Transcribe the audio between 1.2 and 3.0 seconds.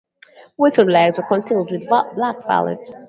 concealed with black velvet.